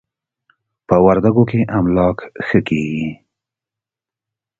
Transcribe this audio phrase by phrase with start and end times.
[0.87, 3.09] په وردکو کې املاک ښه کېږي.